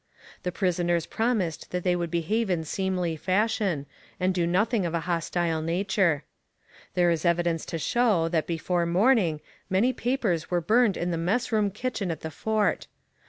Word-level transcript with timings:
The 0.41 0.51
prisoners 0.51 1.05
promised 1.05 1.69
that 1.69 1.83
they 1.83 1.95
would 1.95 2.09
behave 2.09 2.49
in 2.49 2.63
seemly 2.63 3.15
fashion, 3.15 3.85
and 4.19 4.33
do 4.33 4.47
nothing 4.47 4.83
of 4.83 4.95
a 4.95 5.01
hostile 5.01 5.61
nature. 5.61 6.23
There 6.95 7.11
is 7.11 7.23
evidence 7.23 7.67
to 7.67 7.77
show 7.77 8.27
that 8.29 8.47
before 8.47 8.87
morning 8.87 9.41
many 9.69 9.93
papers 9.93 10.49
were 10.49 10.59
burned 10.59 10.97
in 10.97 11.11
the 11.11 11.17
mess 11.19 11.51
room 11.51 11.69
kitchen 11.69 12.09
at 12.09 12.21
the 12.21 12.31
fort. 12.31 12.87